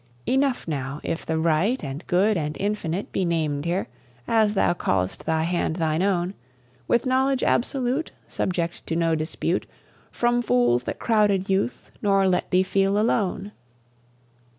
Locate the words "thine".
5.75-6.01